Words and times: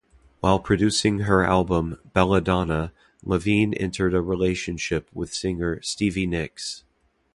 While 0.39 0.57
producing 0.57 1.19
her 1.19 1.43
album 1.45 1.99
"Bella 2.13 2.41
Donna", 2.41 2.91
Iovine 3.23 3.75
entered 3.79 4.15
a 4.15 4.21
relationship 4.23 5.07
with 5.13 5.31
singer 5.31 5.79
Stevie 5.83 6.25
Nicks. 6.25 6.83